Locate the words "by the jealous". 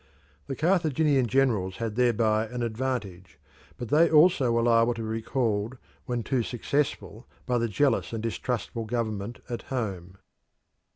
7.45-8.11